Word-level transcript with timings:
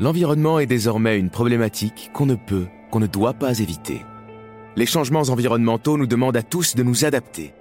L'environnement 0.00 0.60
est 0.60 0.66
désormais 0.66 1.18
une 1.18 1.28
problématique 1.30 2.10
qu'on 2.12 2.26
ne 2.26 2.36
peut, 2.36 2.66
qu'on 2.92 3.00
ne 3.00 3.08
doit 3.08 3.34
pas 3.34 3.58
éviter. 3.58 4.04
Les 4.76 4.86
changements 4.86 5.22
environnementaux 5.22 5.98
nous 5.98 6.06
demandent 6.06 6.36
à 6.36 6.44
tous 6.44 6.76
de 6.76 6.84
nous 6.84 7.04
adapter. 7.04 7.52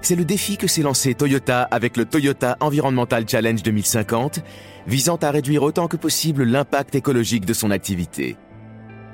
C'est 0.00 0.16
le 0.16 0.24
défi 0.24 0.56
que 0.56 0.66
s'est 0.66 0.80
lancé 0.80 1.12
Toyota 1.14 1.62
avec 1.62 1.98
le 1.98 2.06
Toyota 2.06 2.56
Environmental 2.60 3.28
Challenge 3.28 3.62
2050, 3.62 4.40
visant 4.86 5.16
à 5.16 5.30
réduire 5.30 5.62
autant 5.62 5.86
que 5.86 5.98
possible 5.98 6.44
l'impact 6.44 6.94
écologique 6.94 7.44
de 7.44 7.52
son 7.52 7.70
activité. 7.70 8.38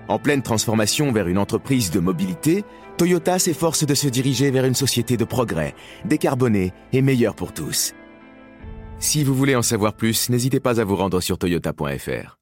En 0.07 0.21
pleine 0.21 0.43
transformation 0.43 1.11
vers 1.11 1.27
une 1.27 1.39
entreprise 1.39 1.91
de 1.91 1.99
mobilité, 1.99 2.65
Toyota 2.97 3.41
s'efforce 3.41 3.85
de 3.85 3.95
se 3.95 4.07
diriger 4.07 4.53
vers 4.53 4.67
une 4.67 4.75
société 4.75 5.17
de 5.17 5.25
progrès, 5.25 5.75
décarbonée 6.05 6.73
et 6.93 7.03
meilleure 7.03 7.35
pour 7.35 7.53
tous. 7.53 7.93
Si 9.07 9.23
vous 9.23 9.37
voulez 9.37 9.55
en 9.55 9.63
savoir 9.63 9.93
plus, 9.93 10.31
n'hésitez 10.31 10.59
pas 10.59 10.81
à 10.81 10.85
vous 10.85 10.97
rendre 10.97 11.21
sur 11.21 11.39
toyota.fr. 11.39 12.39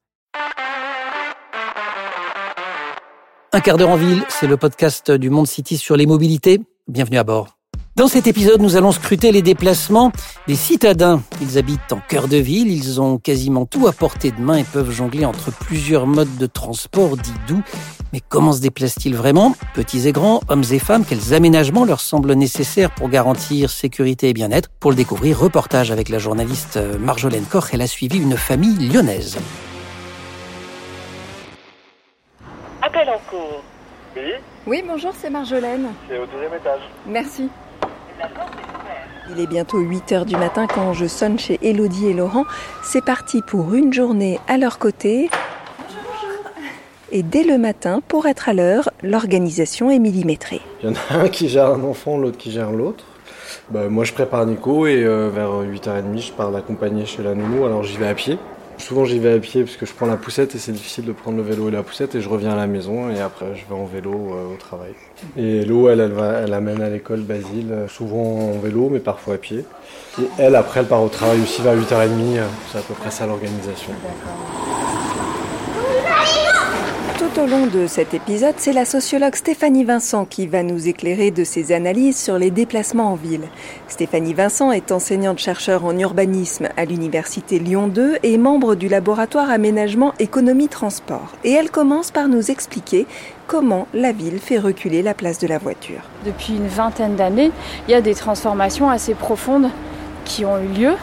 Un 3.53 3.59
quart 3.61 3.77
d'heure 3.77 3.91
en 3.91 3.97
ville, 3.97 4.25
c'est 4.29 4.47
le 4.47 4.57
podcast 4.57 5.11
du 5.11 5.29
Monde 5.29 5.45
City 5.45 5.77
sur 5.77 5.95
les 5.95 6.07
mobilités. 6.07 6.59
Bienvenue 6.87 7.19
à 7.19 7.23
bord. 7.23 7.54
Dans 7.95 8.07
cet 8.09 8.27
épisode, 8.27 8.61
nous 8.61 8.75
allons 8.75 8.91
scruter 8.91 9.31
les 9.31 9.41
déplacements 9.41 10.11
des 10.47 10.55
citadins. 10.55 11.21
Ils 11.41 11.57
habitent 11.57 11.93
en 11.93 12.01
cœur 12.05 12.27
de 12.27 12.35
ville, 12.35 12.69
ils 12.69 12.99
ont 12.99 13.17
quasiment 13.17 13.65
tout 13.65 13.87
à 13.87 13.93
portée 13.93 14.31
de 14.31 14.41
main 14.41 14.57
et 14.57 14.63
peuvent 14.65 14.91
jongler 14.91 15.23
entre 15.23 15.49
plusieurs 15.51 16.05
modes 16.05 16.35
de 16.37 16.45
transport 16.45 17.15
dits 17.15 17.31
doux. 17.47 17.61
Mais 18.11 18.19
comment 18.27 18.51
se 18.51 18.59
déplacent-ils 18.59 19.15
vraiment? 19.15 19.55
Petits 19.73 20.09
et 20.09 20.11
grands, 20.11 20.41
hommes 20.49 20.65
et 20.71 20.79
femmes, 20.79 21.05
quels 21.05 21.33
aménagements 21.33 21.85
leur 21.85 22.01
semblent 22.01 22.33
nécessaires 22.33 22.91
pour 22.91 23.07
garantir 23.07 23.69
sécurité 23.69 24.27
et 24.27 24.33
bien-être? 24.33 24.67
Pour 24.81 24.91
le 24.91 24.97
découvrir, 24.97 25.39
reportage 25.39 25.89
avec 25.89 26.09
la 26.09 26.19
journaliste 26.19 26.77
Marjolaine 26.99 27.45
Koch. 27.45 27.69
Elle 27.71 27.81
a 27.81 27.87
suivi 27.87 28.17
une 28.17 28.35
famille 28.35 28.75
lyonnaise. 28.89 29.37
Appel 32.81 33.07
en 33.09 33.19
cours. 33.29 33.63
Oui, 34.17 34.21
Oui, 34.67 34.83
bonjour, 34.85 35.11
c'est 35.17 35.29
Marjolaine. 35.29 35.87
c'est 36.09 36.17
au 36.17 36.25
deuxième 36.25 36.53
étage. 36.59 36.81
Merci. 37.07 37.49
Il 39.31 39.41
est 39.41 39.47
bientôt 39.47 39.79
8 39.79 40.11
heures 40.11 40.25
du 40.25 40.35
matin 40.35 40.67
quand 40.67 40.93
je 40.93 41.07
sonne 41.07 41.39
chez 41.39 41.59
Elodie 41.63 42.07
et 42.07 42.13
Laurent. 42.13 42.45
C'est 42.83 43.03
parti 43.03 43.41
pour 43.41 43.73
une 43.73 43.91
journée 43.91 44.39
à 44.47 44.57
leur 44.57 44.77
côté. 44.77 45.29
Et 47.11 47.23
dès 47.23 47.43
le 47.43 47.57
matin, 47.57 48.01
pour 48.07 48.27
être 48.27 48.49
à 48.49 48.53
l'heure, 48.53 48.89
l'organisation 49.01 49.89
est 49.89 49.99
millimétrée. 49.99 50.61
Il 50.83 50.89
y 50.89 50.91
en 50.91 50.95
a 51.09 51.23
un 51.23 51.29
qui 51.29 51.49
gère 51.49 51.71
un 51.71 51.83
enfant, 51.83 52.17
l'autre 52.17 52.37
qui 52.37 52.51
gère 52.51 52.71
l'autre. 52.71 53.05
Bah, 53.69 53.89
moi 53.89 54.03
je 54.03 54.13
prépare 54.13 54.45
Nico 54.45 54.85
et 54.85 55.03
euh, 55.03 55.29
vers 55.33 55.49
8h30 55.49 56.27
je 56.27 56.31
pars 56.31 56.51
l'accompagner 56.51 57.05
chez 57.05 57.23
la 57.23 57.33
nounou, 57.33 57.65
alors 57.65 57.83
j'y 57.83 57.97
vais 57.97 58.07
à 58.07 58.13
pied. 58.13 58.37
Souvent 58.87 59.03
j'y 59.03 59.17
vais 59.17 59.33
à 59.33 59.39
pied 59.39 59.63
parce 59.63 59.77
que 59.77 59.87
je 59.87 59.93
prends 59.93 60.05
la 60.05 60.15
poussette 60.15 60.53
et 60.53 60.59
c'est 60.59 60.71
difficile 60.71 61.05
de 61.05 61.11
prendre 61.11 61.37
le 61.37 61.41
vélo 61.41 61.69
et 61.69 61.71
la 61.71 61.81
poussette 61.81 62.13
et 62.13 62.21
je 62.21 62.29
reviens 62.29 62.51
à 62.51 62.55
la 62.55 62.67
maison 62.67 63.09
et 63.09 63.19
après 63.19 63.47
je 63.55 63.65
vais 63.67 63.73
en 63.73 63.85
vélo 63.85 64.11
euh, 64.11 64.53
au 64.53 64.57
travail. 64.57 64.93
Et 65.35 65.61
Hello 65.61 65.89
elle, 65.89 66.13
elle 66.43 66.53
amène 66.53 66.83
à 66.83 66.89
l'école 66.91 67.21
Basile, 67.21 67.71
euh, 67.71 67.87
souvent 67.87 68.51
en 68.51 68.59
vélo 68.59 68.89
mais 68.91 68.99
parfois 68.99 69.33
à 69.33 69.37
pied. 69.39 69.65
Et 70.21 70.27
elle 70.37 70.55
après 70.55 70.81
elle 70.81 70.85
part 70.85 71.01
au 71.01 71.09
travail 71.09 71.41
aussi 71.41 71.63
vers 71.63 71.75
8h30, 71.75 72.37
euh, 72.37 72.45
c'est 72.71 72.77
à 72.77 72.81
peu 72.81 72.93
près 72.93 73.09
ça 73.09 73.25
l'organisation. 73.25 73.91
Tout 77.35 77.41
au 77.41 77.47
long 77.47 77.65
de 77.67 77.85
cet 77.85 78.13
épisode, 78.13 78.53
c'est 78.57 78.71
la 78.71 78.85
sociologue 78.85 79.35
Stéphanie 79.35 79.83
Vincent 79.83 80.23
qui 80.23 80.47
va 80.47 80.63
nous 80.63 80.87
éclairer 80.87 81.31
de 81.31 81.43
ses 81.43 81.73
analyses 81.73 82.17
sur 82.17 82.37
les 82.37 82.49
déplacements 82.49 83.11
en 83.11 83.15
ville. 83.15 83.49
Stéphanie 83.89 84.33
Vincent 84.33 84.71
est 84.71 84.93
enseignante-chercheur 84.93 85.83
en 85.83 85.97
urbanisme 85.97 86.69
à 86.77 86.85
l'Université 86.85 87.59
Lyon 87.59 87.89
2 87.89 88.19
et 88.23 88.37
membre 88.37 88.75
du 88.75 88.87
laboratoire 88.87 89.49
aménagement 89.49 90.13
économie 90.17 90.69
transport. 90.69 91.33
Et 91.43 91.51
elle 91.51 91.71
commence 91.71 92.09
par 92.09 92.29
nous 92.29 92.51
expliquer 92.51 93.05
comment 93.47 93.87
la 93.93 94.13
ville 94.13 94.39
fait 94.39 94.57
reculer 94.57 95.01
la 95.01 95.13
place 95.13 95.39
de 95.39 95.47
la 95.47 95.57
voiture. 95.57 96.03
Depuis 96.25 96.55
une 96.55 96.67
vingtaine 96.67 97.15
d'années, 97.15 97.51
il 97.87 97.91
y 97.91 97.95
a 97.95 98.01
des 98.01 98.15
transformations 98.15 98.89
assez 98.89 99.13
profondes 99.13 99.71
qui 100.23 100.45
ont 100.45 100.57
eu 100.57 100.67
lieu. 100.67 100.93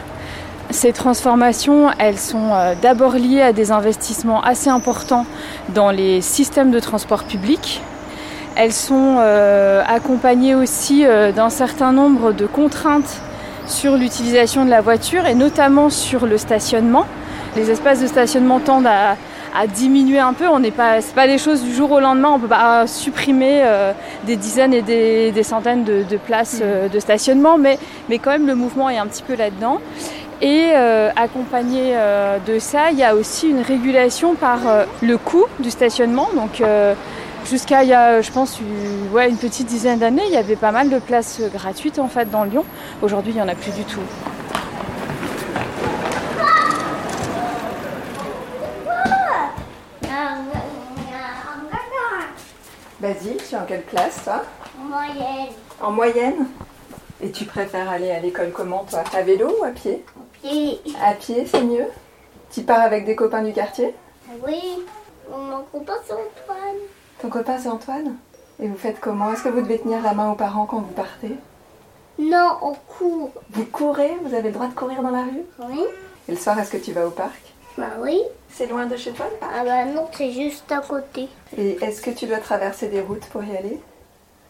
Ces 0.73 0.91
transformations, 0.91 1.91
elles 1.99 2.17
sont 2.17 2.49
euh, 2.51 2.73
d'abord 2.81 3.13
liées 3.13 3.43
à 3.43 3.53
des 3.53 3.71
investissements 3.71 4.41
assez 4.41 4.71
importants 4.71 5.27
dans 5.69 5.91
les 5.91 6.19
systèmes 6.19 6.71
de 6.71 6.79
transport 6.79 7.25
public. 7.25 7.79
Elles 8.55 8.73
sont 8.73 9.17
euh, 9.19 9.83
accompagnées 9.87 10.55
aussi 10.55 11.05
euh, 11.05 11.31
d'un 11.31 11.51
certain 11.51 11.91
nombre 11.91 12.33
de 12.33 12.47
contraintes 12.47 13.21
sur 13.67 13.97
l'utilisation 13.97 14.65
de 14.65 14.71
la 14.71 14.81
voiture 14.81 15.27
et 15.27 15.35
notamment 15.35 15.91
sur 15.91 16.25
le 16.25 16.39
stationnement. 16.39 17.05
Les 17.55 17.69
espaces 17.69 18.01
de 18.01 18.07
stationnement 18.07 18.59
tendent 18.59 18.87
à, 18.87 19.15
à 19.55 19.67
diminuer 19.67 20.19
un 20.19 20.33
peu. 20.33 20.47
On 20.47 20.59
n'est 20.59 20.71
pas, 20.71 21.01
c'est 21.01 21.13
pas 21.13 21.27
des 21.27 21.37
choses 21.37 21.63
du 21.63 21.73
jour 21.73 21.91
au 21.91 21.99
lendemain. 21.99 22.31
On 22.33 22.39
peut 22.39 22.47
pas 22.47 22.87
supprimer 22.87 23.61
euh, 23.63 23.93
des 24.25 24.35
dizaines 24.35 24.73
et 24.73 24.81
des, 24.81 25.31
des 25.31 25.43
centaines 25.43 25.83
de, 25.83 26.03
de 26.09 26.17
places 26.17 26.59
euh, 26.61 26.89
de 26.89 26.99
stationnement, 26.99 27.57
mais, 27.57 27.77
mais 28.09 28.17
quand 28.17 28.31
même 28.31 28.47
le 28.47 28.55
mouvement 28.55 28.89
est 28.89 28.97
un 28.97 29.05
petit 29.05 29.23
peu 29.23 29.35
là-dedans. 29.35 29.79
Et 30.41 30.71
euh, 30.75 31.09
accompagné 31.15 31.93
euh, 31.95 32.37
de 32.39 32.59
ça, 32.59 32.91
il 32.91 32.97
y 32.97 33.03
a 33.03 33.15
aussi 33.15 33.49
une 33.49 33.61
régulation 33.61 34.35
par 34.35 34.67
euh, 34.67 34.85
le 35.01 35.17
coût 35.17 35.45
du 35.59 35.71
stationnement. 35.71 36.27
Donc 36.35 36.59
euh, 36.59 36.95
jusqu'à 37.45 37.83
il 37.83 37.89
y 37.89 37.93
a, 37.93 38.19
je 38.21 38.29
pense, 38.29 38.59
une, 38.59 39.09
ouais, 39.13 39.29
une 39.29 39.37
petite 39.37 39.67
dizaine 39.67 39.99
d'années, 39.99 40.23
il 40.25 40.33
y 40.33 40.37
avait 40.37 40.57
pas 40.57 40.71
mal 40.71 40.89
de 40.89 40.99
places 40.99 41.39
gratuites 41.53 41.97
en 41.97 42.09
fait 42.09 42.29
dans 42.29 42.43
Lyon. 42.43 42.65
Aujourd'hui, 43.01 43.31
il 43.33 43.37
y 43.37 43.41
en 43.41 43.47
a 43.47 43.55
plus 43.55 43.71
du 43.71 43.85
tout. 43.85 44.01
Basile, 52.99 53.37
tu 53.37 53.55
es 53.55 53.57
en 53.57 53.65
quelle 53.65 53.85
classe 53.85 54.23
toi? 54.25 54.43
Moyenne. 54.77 55.53
En 55.81 55.91
moyenne? 55.91 56.47
Et 57.21 57.31
tu 57.31 57.45
préfères 57.45 57.89
aller 57.89 58.11
à 58.11 58.19
l'école 58.19 58.51
comment 58.53 58.85
toi? 58.89 59.03
À 59.17 59.21
vélo 59.21 59.55
ou 59.61 59.63
à 59.63 59.69
pied? 59.69 60.03
À 61.01 61.13
pied, 61.13 61.45
c'est 61.45 61.63
mieux 61.63 61.87
Tu 62.51 62.61
pars 62.61 62.81
avec 62.81 63.05
des 63.05 63.15
copains 63.15 63.43
du 63.43 63.53
quartier 63.53 63.93
oui, 64.45 64.61
mon 65.29 65.61
copain 65.71 65.93
c'est 66.05 66.13
Antoine. 66.13 66.77
Ton 67.21 67.29
copain 67.29 67.57
c'est 67.59 67.67
Antoine 67.67 68.15
Et 68.59 68.67
vous 68.67 68.77
faites 68.77 68.99
comment 68.99 69.31
Est-ce 69.33 69.43
que 69.43 69.49
vous 69.49 69.61
devez 69.61 69.79
tenir 69.79 70.01
la 70.01 70.13
main 70.13 70.31
aux 70.31 70.35
parents 70.35 70.65
quand 70.65 70.79
vous 70.79 70.93
partez 70.93 71.35
Non, 72.17 72.57
on 72.61 72.73
court. 72.73 73.31
Vous 73.51 73.65
courez 73.65 74.17
Vous 74.23 74.33
avez 74.33 74.49
le 74.49 74.53
droit 74.53 74.67
de 74.67 74.73
courir 74.73 75.01
dans 75.01 75.11
la 75.11 75.23
rue 75.23 75.43
Oui, 75.59 75.83
Et 76.27 76.31
le 76.31 76.37
soir, 76.37 76.57
est-ce 76.59 76.71
que 76.71 76.77
tu 76.77 76.93
vas 76.93 77.05
au 77.05 77.11
parc 77.11 77.39
bah 77.75 77.87
oui. 77.99 78.21
C'est 78.51 78.67
loin 78.67 78.85
de 78.85 78.95
chez 78.95 79.11
toi 79.13 79.25
le 79.31 79.37
parc 79.37 79.51
Ah 79.55 79.63
bah 79.63 79.85
non, 79.85 80.07
c'est 80.11 80.31
juste 80.31 80.71
à 80.71 80.79
côté. 80.79 81.27
Et 81.57 81.71
est-ce 81.83 82.03
que 82.03 82.11
tu 82.11 82.27
dois 82.27 82.37
traverser 82.37 82.87
des 82.87 83.01
routes 83.01 83.25
pour 83.25 83.43
y 83.43 83.57
aller 83.57 83.79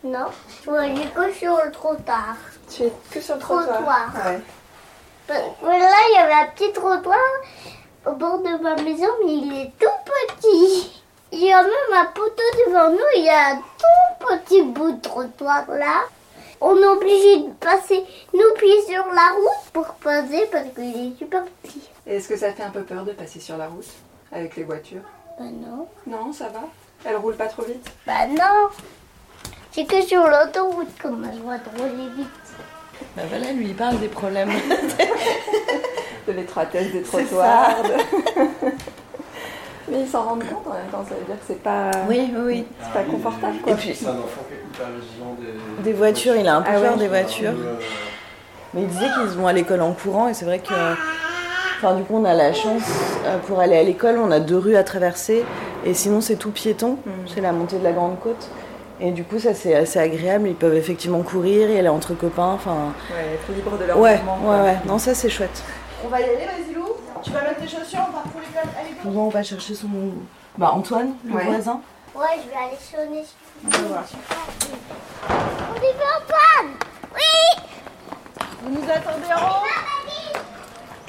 Non, 0.04 0.25
je 0.66 0.70
aller 0.72 1.06
que 1.16 1.31
sur 1.31 1.58
le 1.64 1.72
trottoir. 1.72 2.36
Tu 2.70 2.84
es 2.84 2.94
que 3.12 3.22
sur 3.22 3.36
le 3.36 3.42
trottoir 3.42 3.75
Trottoir. 3.78 4.12
Ouais. 4.25 4.42
Que 5.28 5.34
Là, 5.34 5.97
il 6.09 6.16
y 6.16 6.17
avait 6.17 6.34
un 6.34 6.47
petit 6.47 6.72
trottoir 6.73 7.17
au 8.06 8.11
bord 8.13 8.39
de 8.39 8.57
ma 8.61 8.75
maison, 8.75 9.07
mais 9.25 9.34
il 9.34 9.53
est 9.61 9.72
tout 9.79 9.88
petit. 10.06 11.01
Il 11.31 11.39
y 11.39 11.51
a 11.51 11.63
même 11.63 11.72
un 11.95 12.06
poteau 12.06 12.44
devant 12.67 12.89
nous, 12.91 12.97
il 13.16 13.23
y 13.23 13.29
a 13.29 13.51
un 13.51 13.56
tout 13.56 14.25
petit 14.28 14.62
bout 14.62 14.91
de 14.91 15.01
trottoir 15.01 15.66
là. 15.69 16.03
On 16.62 16.78
est 16.78 16.85
obligé 16.85 17.39
de 17.39 17.51
passer 17.53 18.06
nos 18.33 18.53
pieds 18.57 18.81
sur 18.88 19.06
la 19.07 19.33
route 19.35 19.72
pour 19.73 19.88
passer 19.95 20.47
parce 20.51 20.67
qu'il 20.75 21.07
est 21.13 21.17
super 21.17 21.44
petit. 21.44 21.81
Et 22.06 22.17
est-ce 22.17 22.29
que 22.29 22.38
ça 22.38 22.53
fait 22.53 22.63
un 22.63 22.69
peu 22.69 22.83
peur 22.83 23.03
de 23.03 23.13
passer 23.13 23.39
sur 23.39 23.57
la 23.57 23.67
route 23.67 23.88
avec 24.31 24.56
les 24.56 24.63
voitures? 24.63 25.01
Bah 25.39 25.45
non. 25.45 25.88
Non, 26.06 26.31
ça 26.31 26.50
va? 26.50 26.62
Elles 27.03 27.17
roulent 27.17 27.35
pas 27.35 27.47
trop 27.47 27.63
vite? 27.63 27.89
Bah 28.06 28.28
non. 28.28 28.69
C'est 29.72 29.85
que 29.85 30.01
sur 30.03 30.25
l'autoroute 30.28 30.95
que 31.00 31.07
moi 31.07 31.29
je 31.33 31.39
vois 31.39 31.57
rouler 31.78 32.09
vite. 32.16 32.28
Bah 33.18 33.24
voilà, 33.30 33.52
lui 33.54 33.68
il 33.68 33.76
parle 33.76 34.00
des 34.00 34.08
problèmes. 34.08 34.50
De 36.28 36.31
l'étroitesse 36.31 36.92
des 36.94 37.02
trottoirs. 37.02 37.84
de- 37.84 38.40
Mais 39.92 40.00
ils 40.01 40.07
s'en 40.07 40.24
rendent 40.24 40.44
compte 40.45 40.66
en 40.66 40.74
même 40.74 40.88
temps, 40.90 41.04
ça 41.07 41.16
veut 41.16 41.25
dire 41.25 41.36
que 41.36 41.44
c'est 41.45 41.62
pas, 41.62 41.92
Oui, 42.07 42.31
oui, 42.34 42.42
oui. 42.45 42.66
c'est 42.81 42.94
pas 42.94 43.04
confortable 43.04 43.57
quoi. 43.62 43.74
Et 43.74 43.75
puis, 43.75 43.94
C'est 43.94 44.06
un 44.07 44.12
enfant 44.12 44.42
qui 44.48 44.54
est 44.54 44.63
hyper 44.66 44.88
vigilant 44.98 45.36
des, 45.38 45.84
des 45.84 45.94
voitures, 45.94 46.36
il 46.38 46.48
a 46.48 46.56
un 46.56 46.62
peu 46.62 46.72
Ah 46.74 46.80
peur 46.80 46.94
ouais. 46.94 47.00
des 47.00 47.07
voitures. 47.10 47.51
Euh, 47.51 47.75
Mais 48.74 48.84
il 48.84 48.88
disait 48.88 49.07
qu'ils 49.07 49.38
vont 49.38 49.48
à 49.48 49.51
l'école 49.54 49.81
en 49.81 49.92
courant 49.92 50.30
et 50.30 50.34
c'est 50.34 50.46
vrai 50.46 50.60
que. 50.60 50.74
Enfin, 51.78 51.96
du 51.96 52.04
coup, 52.04 52.16
on 52.16 52.24
a 52.24 52.34
la 52.34 52.54
chance 52.54 52.81
euh, 53.25 53.38
pour 53.39 53.60
aller 53.60 53.75
à 53.78 53.84
l'école, 53.84 54.18
on 54.18 54.31
a 54.31 54.39
deux 54.39 54.57
rues 54.57 54.78
à 54.78 54.86
traverser 54.86 55.44
et 55.86 55.94
sinon, 55.94 56.22
c'est 56.22 56.38
tout 56.38 56.51
piéton. 56.51 56.98
C'est 57.36 57.42
la 57.42 57.51
montée 57.51 57.78
de 57.78 57.84
la 57.84 57.92
Grande 57.92 58.18
Côte. 58.22 58.48
Et 59.00 59.12
du 59.12 59.24
coup, 59.24 59.40
ça 59.40 59.54
c'est 59.54 59.75
assez 59.75 60.00
agréable. 60.00 60.48
Ils 60.50 60.56
peuvent 60.56 60.75
effectivement 60.75 61.22
courir 61.24 61.69
et 61.69 61.80
aller 61.80 61.90
entre 61.90 62.13
copains. 62.13 62.54
Enfin, 62.54 62.94
Ouais, 63.12 63.34
être 63.36 63.51
libre 63.56 63.78
de 63.78 63.86
leur 63.86 63.98
ouais, 64.00 64.18
mouvement. 64.18 64.36
ouais, 64.38 64.42
quoi. 64.57 64.63
ouais. 64.63 64.78
Non, 64.86 64.98
ça 64.98 65.13
c'est 65.16 65.30
chouette. 65.30 65.63
On 66.06 66.07
va 66.10 66.19
y 66.22 66.24
aller, 66.25 66.45
Basilou 66.45 66.86
Tu 67.24 67.31
vas 67.31 67.42
mettre 67.42 67.60
tes 67.62 67.68
chaussures, 67.68 68.00
on 68.07 68.12
part 68.12 68.24
pour 68.24 68.42
l'école. 68.42 68.69
Allez, 68.80 68.94
go. 69.04 69.19
On 69.19 69.30
va 69.30 69.44
chercher 69.44 69.74
son. 69.75 69.88
Bah, 70.57 70.72
Antoine, 70.74 71.16
le 71.25 71.34
Ouais. 71.34 71.45
voisin. 71.45 71.81
Ouais, 72.16 72.25
je 72.44 72.50
vais 72.50 72.56
aller 72.56 72.78
sonner. 72.80 73.24
On 73.66 73.69
y 73.69 73.90
va, 73.94 74.04
Antoine 76.19 76.74
Oui 77.16 77.63
Vous 78.62 78.69
nous 78.69 78.84
attendez 78.89 79.34
en 79.36 79.48
haut 79.50 79.63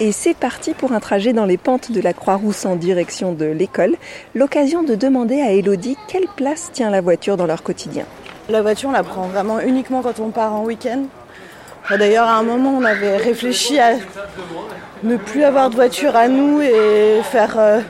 Et 0.00 0.10
c'est 0.10 0.34
parti 0.34 0.74
pour 0.74 0.92
un 0.92 0.98
trajet 0.98 1.32
dans 1.32 1.44
les 1.44 1.56
pentes 1.56 1.92
de 1.92 2.00
la 2.00 2.12
Croix-Rousse 2.12 2.66
en 2.66 2.74
direction 2.74 3.32
de 3.32 3.44
l'école. 3.44 3.94
L'occasion 4.34 4.82
de 4.82 4.96
demander 4.96 5.40
à 5.40 5.52
Elodie 5.52 5.96
quelle 6.08 6.26
place 6.34 6.70
tient 6.72 6.90
la 6.90 7.00
voiture 7.00 7.36
dans 7.36 7.46
leur 7.46 7.62
quotidien. 7.62 8.04
La 8.48 8.60
voiture, 8.60 8.88
on 8.88 8.92
la 8.92 9.04
prend 9.04 9.28
vraiment 9.28 9.60
uniquement 9.60 10.02
quand 10.02 10.18
on 10.18 10.30
part 10.30 10.52
en 10.52 10.64
week-end. 10.64 11.04
D'ailleurs, 11.90 12.26
à 12.26 12.38
un 12.38 12.42
moment, 12.42 12.74
on 12.76 12.82
avait 12.82 13.18
réfléchi 13.18 13.78
à 13.78 13.92
ne 15.04 15.16
plus 15.16 15.44
avoir 15.44 15.70
de 15.70 15.76
voiture 15.76 16.16
à 16.16 16.26
nous 16.26 16.60
et 16.60 17.20
faire 17.22 17.56
euh, 17.58 17.80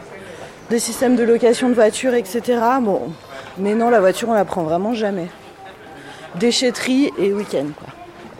des 0.68 0.80
systèmes 0.80 1.16
de 1.16 1.22
location 1.22 1.70
de 1.70 1.74
voitures, 1.74 2.12
etc. 2.12 2.60
Bon, 2.82 3.12
mais 3.56 3.74
non, 3.74 3.88
la 3.88 4.00
voiture, 4.00 4.28
on 4.28 4.34
la 4.34 4.44
prend 4.44 4.62
vraiment 4.62 4.92
jamais. 4.92 5.28
Déchetterie 6.34 7.12
et 7.18 7.32
week-end, 7.32 7.68
quoi. 7.78 7.93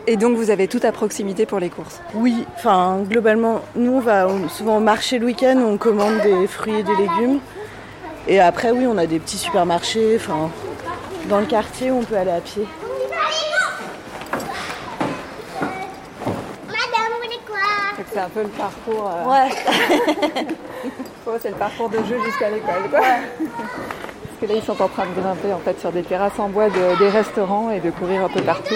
Et 0.07 0.17
donc, 0.17 0.37
vous 0.37 0.51
avez 0.51 0.67
tout 0.67 0.79
à 0.83 0.91
proximité 0.91 1.45
pour 1.45 1.59
les 1.59 1.69
courses 1.69 1.99
Oui, 2.13 2.45
enfin, 2.57 2.99
globalement, 3.09 3.61
nous, 3.75 3.93
on 3.93 3.99
va 3.99 4.27
souvent 4.49 4.77
au 4.77 4.81
marché 4.81 5.17
le 5.17 5.25
week-end, 5.25 5.57
on 5.57 5.77
commande 5.77 6.19
des 6.21 6.45
fruits 6.47 6.75
et 6.75 6.83
des 6.83 6.95
légumes. 6.95 7.39
Et 8.27 8.39
après, 8.39 8.71
oui, 8.71 8.85
on 8.87 8.97
a 8.97 9.07
des 9.07 9.19
petits 9.19 9.37
supermarchés, 9.37 10.15
enfin, 10.19 10.49
dans 11.27 11.39
le 11.39 11.45
quartier, 11.45 11.91
on 11.91 12.03
peut 12.03 12.15
aller 12.17 12.31
à 12.31 12.39
pied. 12.41 12.67
C'est 18.13 18.19
un 18.19 18.29
peu 18.29 18.43
le 18.43 18.47
parcours. 18.49 19.11
euh, 19.11 19.29
Ouais. 19.29 19.49
oh, 21.27 21.31
c'est 21.41 21.49
le 21.49 21.55
parcours 21.55 21.89
de 21.89 21.97
jeu 21.97 22.17
jusqu'à 22.25 22.49
l'école, 22.49 22.89
quoi. 22.89 22.99
Parce 23.01 24.39
que 24.41 24.45
là, 24.45 24.53
ils 24.55 24.63
sont 24.63 24.81
en 24.81 24.87
train 24.87 25.05
de 25.05 25.19
grimper 25.21 25.51
en 25.53 25.59
fait 25.59 25.77
sur 25.79 25.91
des 25.91 26.03
terrasses 26.03 26.37
en 26.39 26.47
bois 26.49 26.69
de- 26.69 26.97
des 26.99 27.09
restaurants 27.09 27.71
et 27.71 27.79
de 27.81 27.91
courir 27.91 28.23
un 28.23 28.29
peu 28.29 28.41
partout. 28.41 28.75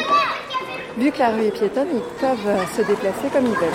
Vu 1.00 1.12
que 1.12 1.20
la 1.20 1.30
rue 1.30 1.46
est 1.46 1.52
piétonne, 1.52 1.88
ils 1.94 2.20
peuvent 2.20 2.48
euh, 2.48 2.66
se 2.76 2.82
déplacer 2.82 3.30
comme 3.32 3.46
ils 3.46 3.52
veulent. 3.52 3.70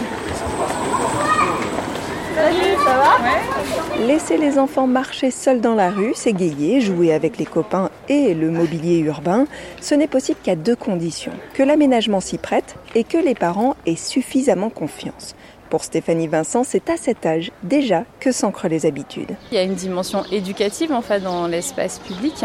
Salut, 2.35 2.75
ça 2.85 2.97
va? 2.99 4.07
Laisser 4.07 4.37
les 4.37 4.59
enfants 4.59 4.87
marcher 4.87 5.31
seuls 5.31 5.63
dans 5.63 5.75
la 5.75 5.91
rue, 5.91 6.13
s'égayer, 6.15 6.83
jouer 6.83 7.15
avec 7.15 7.39
les 7.39 7.47
copains 7.47 7.89
et 8.11 8.35
le 8.35 8.51
mobilier 8.51 8.99
urbain, 8.99 9.47
ce 9.81 9.95
n'est 9.95 10.07
possible 10.07 10.39
qu'à 10.43 10.55
deux 10.55 10.77
conditions. 10.77 11.33
Que 11.55 11.63
l'aménagement 11.63 12.21
s'y 12.21 12.37
prête 12.37 12.77
et 12.95 13.05
que 13.05 13.17
les 13.17 13.35
parents 13.35 13.75
aient 13.87 13.97
suffisamment 13.97 14.69
confiance. 14.69 15.35
Pour 15.71 15.83
Stéphanie 15.83 16.29
Vincent, 16.29 16.63
c'est 16.63 16.91
à 16.91 16.99
cet 16.99 17.25
âge 17.25 17.53
déjà 17.63 18.05
que 18.21 18.33
s'ancrent 18.33 18.69
les 18.69 18.85
habitudes. 18.85 19.35
Il 19.51 19.55
y 19.55 19.59
a 19.59 19.63
une 19.63 19.75
dimension 19.75 20.25
éducative 20.31 20.93
en 20.93 21.01
fait 21.01 21.21
dans 21.21 21.47
l'espace 21.47 22.01
public. 22.01 22.45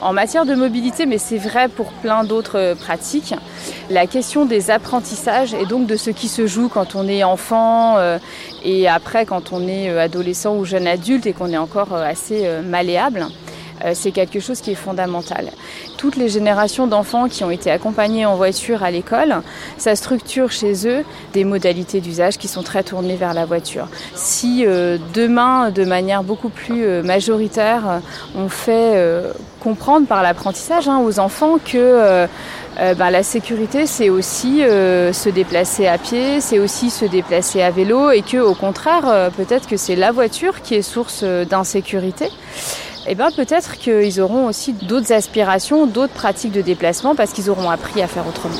En 0.00 0.14
matière 0.14 0.46
de 0.46 0.54
mobilité, 0.54 1.04
mais 1.04 1.18
c'est 1.18 1.36
vrai 1.36 1.68
pour 1.68 1.92
plein 1.92 2.24
d'autres 2.24 2.58
euh, 2.58 2.74
pratiques, 2.74 3.34
la 3.90 4.06
question 4.06 4.46
des 4.46 4.70
apprentissages 4.70 5.52
et 5.52 5.66
donc 5.66 5.86
de 5.86 5.96
ce 5.96 6.08
qui 6.08 6.28
se 6.28 6.46
joue 6.46 6.70
quand 6.70 6.94
on 6.94 7.06
est 7.06 7.22
enfant 7.22 7.98
euh, 7.98 8.18
et 8.64 8.88
après 8.88 9.26
quand 9.26 9.52
on 9.52 9.68
est 9.68 9.90
euh, 9.90 10.00
adolescent 10.00 10.56
ou 10.56 10.64
jeune 10.64 10.86
adulte 10.86 11.26
et 11.26 11.34
qu'on 11.34 11.50
est 11.50 11.58
encore 11.58 11.92
assez 11.92 12.48
malléable, 12.64 13.26
c'est 13.94 14.10
quelque 14.10 14.40
chose 14.40 14.60
qui 14.60 14.72
est 14.72 14.74
fondamental. 14.74 15.50
Toutes 15.96 16.16
les 16.16 16.28
générations 16.28 16.86
d'enfants 16.86 17.28
qui 17.28 17.44
ont 17.44 17.50
été 17.50 17.70
accompagnés 17.70 18.26
en 18.26 18.36
voiture 18.36 18.82
à 18.82 18.90
l'école, 18.90 19.42
ça 19.78 19.96
structure 19.96 20.50
chez 20.50 20.86
eux 20.86 21.04
des 21.32 21.44
modalités 21.44 22.00
d'usage 22.00 22.38
qui 22.38 22.48
sont 22.48 22.62
très 22.62 22.82
tournées 22.82 23.16
vers 23.16 23.34
la 23.34 23.44
voiture. 23.44 23.88
Si 24.14 24.64
euh, 24.66 24.98
demain, 25.14 25.70
de 25.70 25.84
manière 25.84 26.22
beaucoup 26.22 26.48
plus 26.48 26.84
euh, 26.84 27.02
majoritaire, 27.02 27.82
euh, 27.88 27.98
on 28.36 28.48
fait 28.48 28.92
euh, 28.94 29.32
comprendre 29.60 30.06
par 30.06 30.22
l'apprentissage 30.22 30.88
hein, 30.88 31.00
aux 31.04 31.18
enfants 31.18 31.58
que 31.58 31.76
euh, 31.76 32.26
euh, 32.78 32.94
ben, 32.94 33.10
la 33.10 33.22
sécurité, 33.22 33.86
c'est 33.86 34.08
aussi 34.08 34.62
euh, 34.62 35.12
se 35.12 35.28
déplacer 35.28 35.86
à 35.86 35.98
pied, 35.98 36.40
c'est 36.40 36.58
aussi 36.58 36.88
se 36.88 37.04
déplacer 37.04 37.62
à 37.62 37.70
vélo, 37.70 38.10
et 38.10 38.22
que 38.22 38.38
au 38.38 38.54
contraire, 38.54 39.02
euh, 39.06 39.28
peut-être 39.30 39.68
que 39.68 39.76
c'est 39.76 39.96
la 39.96 40.12
voiture 40.12 40.62
qui 40.62 40.76
est 40.76 40.82
source 40.82 41.20
euh, 41.22 41.44
d'insécurité. 41.44 42.30
Et 43.06 43.14
ben 43.14 43.30
peut-être 43.30 43.78
qu'ils 43.78 44.20
auront 44.20 44.46
aussi 44.46 44.72
d'autres 44.72 45.12
aspirations, 45.12 45.86
d'autres 45.86 46.12
pratiques 46.12 46.52
de 46.52 46.60
déplacement 46.60 47.14
parce 47.14 47.32
qu'ils 47.32 47.50
auront 47.50 47.70
appris 47.70 48.02
à 48.02 48.06
faire 48.06 48.26
autrement. 48.26 48.54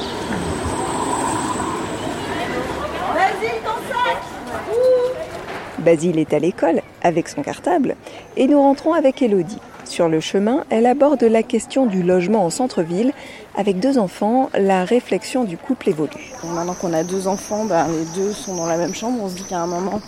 Basile 5.78 6.18
est 6.18 6.34
à 6.34 6.38
l'école 6.38 6.82
avec 7.02 7.28
son 7.28 7.42
cartable 7.42 7.96
et 8.36 8.46
nous 8.46 8.60
rentrons 8.60 8.92
avec 8.92 9.22
Elodie. 9.22 9.58
Sur 9.84 10.08
le 10.08 10.20
chemin, 10.20 10.64
elle 10.70 10.86
aborde 10.86 11.22
la 11.22 11.42
question 11.42 11.86
du 11.86 12.02
logement 12.02 12.44
en 12.44 12.50
centre-ville. 12.50 13.12
Avec 13.56 13.80
deux 13.80 13.98
enfants, 13.98 14.50
la 14.54 14.84
réflexion 14.84 15.44
du 15.44 15.56
couple 15.56 15.88
évolue. 15.88 16.32
Maintenant 16.44 16.74
qu'on 16.74 16.92
a 16.92 17.02
deux 17.02 17.26
enfants, 17.26 17.64
ben, 17.64 17.88
les 17.88 18.04
deux 18.14 18.32
sont 18.32 18.54
dans 18.54 18.66
la 18.66 18.76
même 18.76 18.94
chambre. 18.94 19.18
On 19.22 19.28
se 19.28 19.34
dit 19.34 19.42
qu'à 19.42 19.58
un 19.58 19.66
moment, 19.66 20.00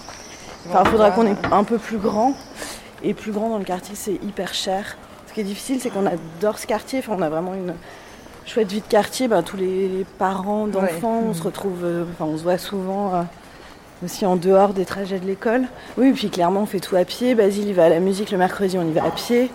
il 0.67 0.90
faudra 0.90 1.11
qu'on 1.11 1.26
ait 1.26 1.34
un 1.50 1.64
peu 1.64 1.79
plus 1.79 1.99
grand. 1.99 2.34
Et 3.02 3.14
plus 3.14 3.32
grand 3.32 3.49
dans 3.50 3.58
le 3.58 3.64
quartier, 3.64 3.94
c'est 3.96 4.14
hyper 4.22 4.54
cher. 4.54 4.96
Ce 5.28 5.32
qui 5.32 5.40
est 5.40 5.44
difficile, 5.44 5.81
c'est 5.81 5.90
qu'on 5.90 6.06
adore 6.06 6.58
ce 6.58 6.66
quartier. 6.66 6.99
Enfin, 7.00 7.14
on 7.19 7.22
a 7.22 7.28
vraiment 7.28 7.54
une 7.54 7.75
chouette 8.46 8.70
vie 8.70 8.81
de 8.81 8.87
quartier. 8.87 9.28
Ben, 9.28 9.43
tous 9.43 9.56
les 9.56 10.04
parents 10.19 10.66
d'enfants, 10.66 11.22
on 11.28 11.34
se 11.34 11.43
retrouve, 11.43 11.84
euh, 11.84 12.04
enfin, 12.12 12.31
on 12.31 12.37
se 12.37 12.43
voit 12.43 12.58
souvent 12.58 13.14
euh, 13.14 13.22
aussi 14.04 14.26
en 14.26 14.37
dehors 14.37 14.72
des 14.75 14.84
trajets 14.84 15.19
de 15.19 15.26
l'école. 15.26 15.62
Oui, 15.96 16.08
et 16.08 16.12
puis 16.12 16.28
clairement, 16.31 16.60
on 16.60 16.66
fait 16.66 16.81
tout 16.81 16.96
à 16.96 17.04
pied. 17.04 17.34
Basile, 17.34 17.69
il 17.69 17.75
va 17.75 17.87
à 17.87 17.88
la 17.88 18.00
musique 18.00 18.31
le 18.31 18.38
mercredi, 18.38 18.76
on 18.78 18.87
y 18.88 18.93
va 18.93 19.05
à 19.05 19.10
pied. 19.10 19.50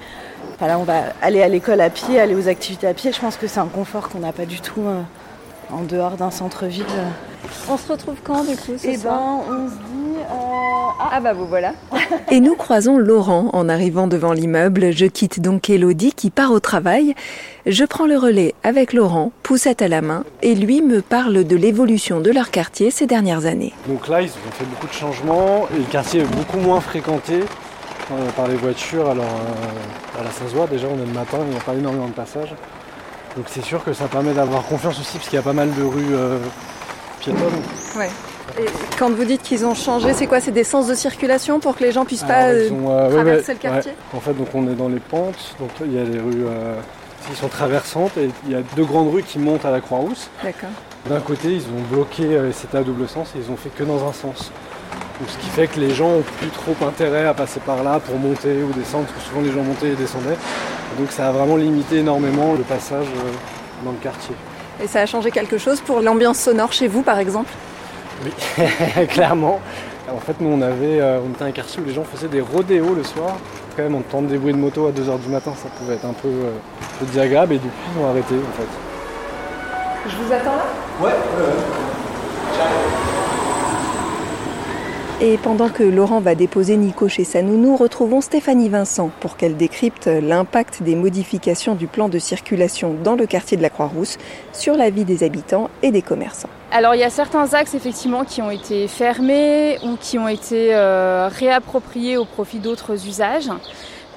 Enfin, 0.55 0.67
là, 0.67 0.79
on 0.79 0.83
va 0.83 1.03
aller 1.21 1.41
à 1.41 1.47
l'école 1.47 1.79
à 1.81 1.89
pied, 1.89 2.19
aller 2.19 2.35
aux 2.35 2.47
activités 2.47 2.87
à 2.87 2.93
pied. 2.93 3.11
Je 3.11 3.19
pense 3.19 3.37
que 3.37 3.47
c'est 3.47 3.59
un 3.59 3.67
confort 3.67 4.09
qu'on 4.09 4.19
n'a 4.19 4.33
pas 4.33 4.45
du 4.45 4.59
tout 4.59 4.81
euh, 4.81 5.01
en 5.71 5.83
dehors 5.83 6.17
d'un 6.17 6.31
centre-ville. 6.31 6.85
On 7.69 7.77
se 7.77 7.91
retrouve 7.91 8.15
quand 8.23 8.43
du 8.43 8.55
coup 8.57 8.77
ce 8.77 8.87
Eh 8.87 8.97
soir? 8.97 9.19
ben, 9.47 9.53
on 9.55 9.67
se 9.69 9.73
dit. 9.75 9.96
Ah 10.99 11.19
bah 11.19 11.33
vous 11.33 11.45
voilà. 11.45 11.73
Et 12.31 12.39
nous 12.39 12.55
croisons 12.55 12.97
Laurent 12.97 13.49
en 13.53 13.69
arrivant 13.69 14.07
devant 14.07 14.33
l'immeuble. 14.33 14.91
Je 14.91 15.05
quitte 15.05 15.39
donc 15.39 15.69
Elodie 15.69 16.13
qui 16.13 16.29
part 16.31 16.51
au 16.51 16.59
travail. 16.59 17.13
Je 17.65 17.83
prends 17.85 18.07
le 18.07 18.17
relais 18.17 18.55
avec 18.63 18.93
Laurent, 18.93 19.31
poussette 19.43 19.81
à 19.81 19.87
la 19.87 20.01
main, 20.01 20.23
et 20.41 20.55
lui 20.55 20.81
me 20.81 21.01
parle 21.01 21.43
de 21.43 21.55
l'évolution 21.55 22.19
de 22.19 22.31
leur 22.31 22.49
quartier 22.49 22.91
ces 22.91 23.05
dernières 23.05 23.45
années. 23.45 23.73
Donc 23.87 24.07
là, 24.07 24.21
ils 24.21 24.29
ont 24.29 24.51
fait 24.51 24.65
beaucoup 24.65 24.87
de 24.87 24.93
changements 24.93 25.67
et 25.75 25.77
le 25.77 25.85
quartier 25.85 26.21
est 26.21 26.35
beaucoup 26.35 26.57
moins 26.57 26.81
fréquenté 26.81 27.41
euh, 28.11 28.29
par 28.35 28.47
les 28.47 28.55
voitures. 28.55 29.09
Alors 29.09 29.25
euh, 29.25 30.19
à 30.19 30.23
la 30.23 30.31
Saint-Zois, 30.31 30.67
déjà, 30.67 30.87
on 30.87 31.01
est 31.01 31.05
le 31.05 31.13
matin, 31.13 31.37
il 31.43 31.49
n'y 31.49 31.57
a 31.57 31.61
pas 31.61 31.75
énormément 31.75 32.07
de 32.07 32.13
passages. 32.13 32.55
Donc 33.35 33.45
c'est 33.49 33.63
sûr 33.63 33.83
que 33.83 33.93
ça 33.93 34.07
permet 34.07 34.33
d'avoir 34.33 34.63
confiance 34.63 34.99
aussi 34.99 35.17
parce 35.17 35.29
qu'il 35.29 35.35
y 35.35 35.39
a 35.39 35.43
pas 35.43 35.53
mal 35.53 35.71
de 35.73 35.83
rues 35.83 36.15
euh, 36.15 36.39
piétonnes. 37.19 37.61
Ouais. 37.95 38.09
Et 38.59 38.65
quand 38.97 39.11
vous 39.11 39.23
dites 39.23 39.43
qu'ils 39.43 39.65
ont 39.65 39.75
changé, 39.75 40.13
c'est 40.13 40.25
quoi? 40.25 40.39
C'est 40.39 40.51
des 40.51 40.63
sens 40.63 40.87
de 40.87 40.95
circulation 40.95 41.59
pour 41.59 41.75
que 41.77 41.83
les 41.83 41.91
gens 41.91 42.05
puissent 42.05 42.23
pas 42.23 42.33
Alors, 42.33 42.55
euh, 42.55 42.69
ont, 42.71 42.91
euh, 42.91 43.09
traverser 43.09 43.47
ouais, 43.49 43.53
le 43.53 43.59
quartier? 43.59 43.91
ouais. 43.91 44.17
En 44.17 44.19
fait, 44.19 44.33
donc 44.33 44.47
on 44.53 44.67
est 44.67 44.75
dans 44.75 44.89
les 44.89 44.99
pentes, 44.99 45.55
donc 45.59 45.69
il 45.85 45.93
y 45.93 45.99
a 45.99 46.03
les 46.03 46.19
rues 46.19 46.45
euh, 46.47 46.75
qui 47.29 47.35
sont 47.35 47.49
traversantes 47.49 48.17
et 48.17 48.29
il 48.47 48.51
y 48.51 48.55
a 48.55 48.61
deux 48.75 48.85
grandes 48.85 49.13
rues 49.13 49.23
qui 49.23 49.37
montent 49.37 49.65
à 49.65 49.71
la 49.71 49.79
Croix-Rousse. 49.79 50.29
D'accord. 50.43 50.69
D'un 51.07 51.19
côté, 51.19 51.49
ils 51.49 51.61
ont 51.61 51.83
bloqué, 51.91 52.25
c'était 52.51 52.79
à 52.79 52.83
double 52.83 53.07
sens 53.07 53.29
et 53.35 53.39
ils 53.39 53.51
ont 53.51 53.57
fait 53.57 53.69
que 53.69 53.83
dans 53.83 54.07
un 54.07 54.11
sens. 54.13 54.51
Donc, 55.19 55.29
ce 55.29 55.37
qui 55.37 55.49
fait 55.49 55.67
que 55.67 55.79
les 55.79 55.93
gens 55.93 56.09
ont 56.09 56.23
plus 56.39 56.49
trop 56.49 56.75
intérêt 56.85 57.25
à 57.25 57.33
passer 57.33 57.59
par 57.59 57.83
là 57.83 57.99
pour 57.99 58.17
monter 58.17 58.61
ou 58.63 58.73
descendre, 58.73 59.05
parce 59.05 59.19
que 59.19 59.29
souvent 59.29 59.41
les 59.41 59.51
gens 59.51 59.63
montaient 59.63 59.89
et 59.89 59.95
descendaient. 59.95 60.37
Donc 60.97 61.11
ça 61.11 61.27
a 61.27 61.31
vraiment 61.31 61.57
limité 61.57 61.97
énormément 61.97 62.53
le 62.53 62.63
passage 62.63 63.05
dans 63.83 63.91
le 63.91 63.97
quartier. 63.97 64.35
Et 64.83 64.87
ça 64.87 65.01
a 65.01 65.05
changé 65.05 65.31
quelque 65.31 65.57
chose 65.57 65.79
pour 65.79 66.01
l'ambiance 66.01 66.39
sonore 66.39 66.73
chez 66.73 66.87
vous, 66.87 67.03
par 67.03 67.19
exemple? 67.19 67.51
Oui, 68.23 69.07
clairement. 69.07 69.59
En 70.11 70.19
fait, 70.19 70.35
nous, 70.39 70.49
on 70.49 70.61
avait, 70.61 71.01
euh, 71.01 71.19
on 71.25 71.31
était 71.31 71.43
un 71.43 71.51
quartier 71.51 71.81
où 71.81 71.85
les 71.85 71.93
gens 71.93 72.03
faisaient 72.03 72.29
des 72.29 72.41
rodéos 72.41 72.95
le 72.95 73.03
soir. 73.03 73.35
Quand 73.75 73.83
même, 73.83 73.95
entendre 73.95 74.29
des 74.29 74.37
bruits 74.37 74.53
de 74.53 74.57
moto 74.57 74.87
à 74.87 74.91
2h 74.91 75.19
du 75.19 75.29
matin, 75.29 75.51
ça 75.55 75.69
pouvait 75.77 75.95
être 75.95 76.05
un 76.05 76.13
peu, 76.13 76.29
euh, 76.29 76.51
désagréable 77.01 77.53
et 77.53 77.57
depuis, 77.57 77.69
ils 77.95 78.01
ont 78.01 78.09
arrêté 78.09 78.35
en 78.35 78.57
fait. 78.57 78.67
Je 80.09 80.15
vous 80.15 80.33
attends 80.33 80.55
là? 80.55 80.65
Ouais, 81.01 81.13
Et 85.19 85.37
pendant 85.37 85.69
que 85.69 85.81
Laurent 85.81 86.19
va 86.19 86.35
déposer 86.35 86.77
Nico 86.77 87.07
chez 87.07 87.23
sa 87.23 87.41
nounou, 87.41 87.75
retrouvons 87.75 88.21
Stéphanie 88.21 88.69
Vincent 88.69 89.09
pour 89.19 89.35
qu'elle 89.35 89.57
décrypte 89.57 90.05
l'impact 90.05 90.83
des 90.83 90.95
modifications 90.95 91.73
du 91.73 91.87
plan 91.87 92.07
de 92.07 92.19
circulation 92.19 92.95
dans 93.03 93.15
le 93.15 93.25
quartier 93.25 93.57
de 93.57 93.63
la 93.63 93.71
Croix-Rousse 93.71 94.19
sur 94.53 94.75
la 94.75 94.91
vie 94.91 95.05
des 95.05 95.23
habitants 95.23 95.71
et 95.81 95.89
des 95.89 96.03
commerçants. 96.03 96.49
Alors 96.71 96.93
il 96.93 96.99
y 96.99 97.03
a 97.03 97.09
certains 97.09 97.51
axes 97.55 97.73
effectivement 97.73 98.25
qui 98.25 98.43
ont 98.43 98.51
été 98.51 98.87
fermés 98.87 99.79
ou 99.83 99.97
qui 99.99 100.19
ont 100.19 100.27
été 100.27 100.75
euh, 100.75 101.29
réappropriés 101.31 102.15
au 102.17 102.25
profit 102.25 102.59
d'autres 102.59 103.07
usages. 103.07 103.49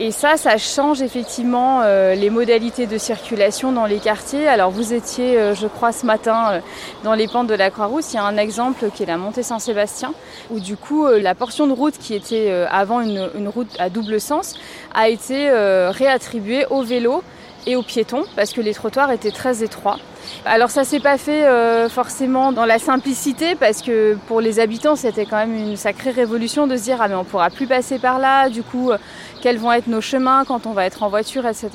Et 0.03 0.13
ça, 0.13 0.39
ça 0.39 0.57
change 0.57 1.03
effectivement 1.03 1.83
euh, 1.83 2.15
les 2.15 2.31
modalités 2.31 2.87
de 2.87 2.97
circulation 2.97 3.71
dans 3.71 3.85
les 3.85 3.99
quartiers. 3.99 4.49
Alors 4.49 4.71
vous 4.71 4.95
étiez, 4.95 5.37
euh, 5.37 5.55
je 5.55 5.67
crois, 5.67 5.93
ce 5.93 6.07
matin 6.07 6.53
euh, 6.53 6.61
dans 7.05 7.13
les 7.13 7.29
pentes 7.29 7.49
de 7.49 7.55
la 7.55 7.71
Croix-Rousse. 7.71 8.15
Il 8.15 8.17
y 8.17 8.19
a 8.19 8.25
un 8.25 8.39
exemple 8.39 8.87
qui 8.95 9.03
est 9.03 9.07
la 9.07 9.19
montée 9.19 9.43
Saint-Sébastien, 9.43 10.15
où 10.51 10.59
du 10.59 10.79
coup 10.79 11.07
la 11.07 11.35
portion 11.35 11.67
de 11.67 11.75
route 11.75 11.99
qui 11.99 12.15
était 12.15 12.51
avant 12.71 13.03
une, 13.03 13.49
route 13.55 13.69
à 13.79 13.91
double 13.91 14.23
sens 14.23 14.55
a 14.95 15.11
été 15.11 15.51
réattribuée 15.91 16.65
au 16.71 16.83
vélo 16.83 17.23
et 17.67 17.77
aux 17.77 17.83
piétons 17.83 18.25
parce 18.37 18.53
que 18.53 18.61
les 18.61 18.75
trottoirs 18.75 19.11
étaient 19.11 19.31
très 19.31 19.63
étroits. 19.63 19.99
Alors 20.45 20.71
ça 20.71 20.85
s'est 20.85 21.01
pas 21.01 21.19
fait 21.19 21.45
euh, 21.45 21.89
forcément 21.89 22.53
dans 22.53 22.67
la 22.67 22.79
simplicité 22.79 23.55
parce 23.55 23.83
que 23.83 24.17
pour 24.27 24.41
les 24.41 24.61
habitants 24.61 24.97
c'était 24.97 25.27
quand 25.27 25.37
même 25.37 25.55
une 25.55 25.77
sacrée 25.77 26.11
révolution 26.11 26.67
de 26.67 26.77
se 26.77 26.83
dire 26.83 26.99
ah 27.01 27.09
mais 27.09 27.15
on 27.15 27.25
pourra 27.25 27.51
plus 27.51 27.67
passer 27.67 27.99
par 27.99 28.19
là, 28.19 28.49
du 28.49 28.63
coup 28.63 28.91
euh, 28.91 28.99
quels 29.41 29.59
vont 29.59 29.73
être 29.73 29.87
nos 29.87 30.01
chemins 30.01 30.45
quand 30.45 30.67
on 30.67 30.73
va 30.73 30.85
être 30.85 31.03
en 31.03 31.09
voiture, 31.09 31.47
etc. 31.47 31.71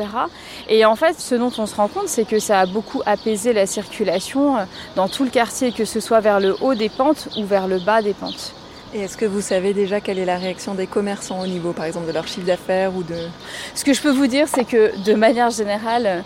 Et 0.69 0.85
en 0.85 0.95
fait 0.95 1.19
ce 1.19 1.35
dont 1.35 1.51
on 1.57 1.65
se 1.65 1.75
rend 1.75 1.87
compte 1.87 2.07
c'est 2.07 2.25
que 2.25 2.39
ça 2.39 2.61
a 2.61 2.65
beaucoup 2.65 3.01
apaisé 3.05 3.53
la 3.53 3.65
circulation 3.65 4.57
euh, 4.57 4.63
dans 4.95 5.07
tout 5.07 5.23
le 5.23 5.29
quartier, 5.29 5.71
que 5.71 5.85
ce 5.85 5.99
soit 5.99 6.19
vers 6.19 6.39
le 6.39 6.55
haut 6.61 6.75
des 6.75 6.89
pentes 6.89 7.29
ou 7.37 7.45
vers 7.45 7.67
le 7.67 7.79
bas 7.79 8.01
des 8.01 8.13
pentes. 8.13 8.53
Et 8.95 9.01
est-ce 9.01 9.17
que 9.17 9.25
vous 9.25 9.41
savez 9.41 9.73
déjà 9.73 9.99
quelle 9.99 10.19
est 10.19 10.25
la 10.25 10.37
réaction 10.37 10.73
des 10.73 10.87
commerçants 10.87 11.41
au 11.41 11.47
niveau, 11.47 11.73
par 11.73 11.83
exemple, 11.83 12.07
de 12.07 12.13
leur 12.13 12.29
chiffre 12.29 12.47
d'affaires 12.47 12.95
ou 12.95 13.03
de... 13.03 13.27
Ce 13.73 13.83
que 13.83 13.93
je 13.93 14.01
peux 14.01 14.09
vous 14.09 14.27
dire, 14.27 14.47
c'est 14.47 14.63
que 14.63 14.97
de 15.03 15.13
manière 15.15 15.49
générale, 15.49 16.23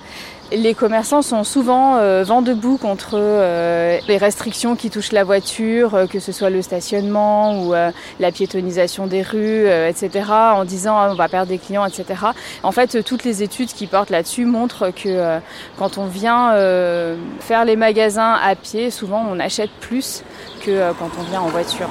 les 0.52 0.76
commerçants 0.76 1.24
sont 1.24 1.44
souvent 1.44 1.98
euh, 1.98 2.24
vent 2.24 2.44
debout 2.44 2.78
contre 2.78 3.14
euh, 3.16 3.98
les 4.08 4.18
restrictions 4.18 4.76
qui 4.76 4.92
touchent 4.92 5.14
la 5.14 5.24
voiture, 5.24 5.96
euh, 5.96 6.06
que 6.06 6.20
ce 6.20 6.32
soit 6.32 6.52
le 6.52 6.62
stationnement 6.62 7.60
ou 7.64 7.74
la 8.20 8.32
piétonisation 8.32 9.08
des 9.08 9.24
rues, 9.24 9.68
etc., 9.68 10.26
en 10.30 10.64
disant 10.64 10.96
ah, 10.96 11.10
on 11.12 11.16
va 11.16 11.28
perdre 11.28 11.50
des 11.50 11.58
clients, 11.58 11.86
etc. 11.86 12.06
En 12.62 12.72
fait, 12.72 13.04
toutes 13.04 13.24
les 13.24 13.42
études 13.42 13.70
qui 13.70 13.88
portent 13.88 14.12
là-dessus 14.12 14.46
montrent 14.46 14.92
que 14.92 15.40
quand 15.80 15.98
on 15.98 16.06
vient 16.06 16.54
faire 17.40 17.66
les 17.66 17.76
magasins 17.76 18.38
à 18.44 18.54
pied, 18.54 18.92
souvent 18.92 19.26
on 19.28 19.40
achète 19.40 19.72
plus 19.80 20.24
que 20.64 20.92
quand 21.00 21.10
on 21.20 21.24
vient 21.24 21.42
en 21.42 21.48
voiture. 21.48 21.90